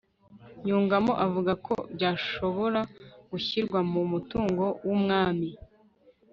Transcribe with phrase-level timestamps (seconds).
[0.67, 2.79] yungamo avuga ko byashobora
[3.29, 5.49] gushyirwa mu mutungo w'umwami